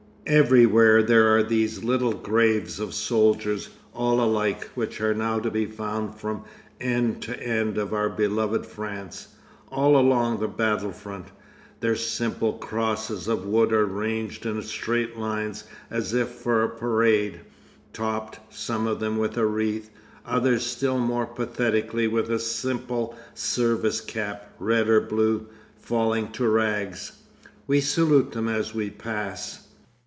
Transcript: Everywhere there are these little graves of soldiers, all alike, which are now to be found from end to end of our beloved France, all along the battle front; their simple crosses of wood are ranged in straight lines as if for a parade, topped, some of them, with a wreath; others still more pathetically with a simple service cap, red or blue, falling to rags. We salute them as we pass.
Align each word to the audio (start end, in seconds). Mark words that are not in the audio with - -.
Everywhere 0.27 1.03
there 1.03 1.35
are 1.35 1.43
these 1.43 1.83
little 1.83 2.13
graves 2.13 2.79
of 2.79 2.93
soldiers, 2.93 3.67
all 3.93 4.21
alike, 4.21 4.69
which 4.75 5.01
are 5.01 5.15
now 5.15 5.39
to 5.39 5.51
be 5.51 5.65
found 5.65 6.15
from 6.15 6.45
end 6.79 7.21
to 7.23 7.37
end 7.45 7.77
of 7.77 7.91
our 7.91 8.07
beloved 8.07 8.65
France, 8.65 9.29
all 9.71 9.97
along 9.97 10.39
the 10.39 10.47
battle 10.47 10.93
front; 10.93 11.25
their 11.81 11.97
simple 11.97 12.53
crosses 12.53 13.27
of 13.27 13.45
wood 13.45 13.73
are 13.73 13.85
ranged 13.85 14.45
in 14.45 14.61
straight 14.61 15.17
lines 15.17 15.65
as 15.89 16.13
if 16.13 16.29
for 16.29 16.63
a 16.63 16.69
parade, 16.69 17.41
topped, 17.91 18.39
some 18.55 18.87
of 18.87 19.01
them, 19.01 19.17
with 19.17 19.35
a 19.37 19.45
wreath; 19.45 19.89
others 20.25 20.65
still 20.65 20.99
more 20.99 21.25
pathetically 21.25 22.07
with 22.07 22.29
a 22.29 22.39
simple 22.39 23.17
service 23.33 23.99
cap, 23.99 24.49
red 24.59 24.87
or 24.87 25.01
blue, 25.01 25.47
falling 25.81 26.31
to 26.31 26.47
rags. 26.47 27.11
We 27.67 27.81
salute 27.81 28.31
them 28.31 28.47
as 28.47 28.73
we 28.73 28.89
pass. 28.89 29.67